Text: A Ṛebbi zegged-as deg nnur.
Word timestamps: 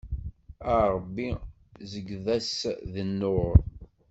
A 0.73 0.75
Ṛebbi 0.93 1.27
zegged-as 1.91 2.53
deg 2.93 3.05
nnur. 3.11 3.57